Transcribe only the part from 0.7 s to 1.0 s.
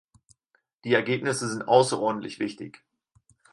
Die